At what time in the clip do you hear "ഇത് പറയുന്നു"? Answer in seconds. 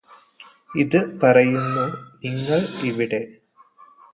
0.75-1.85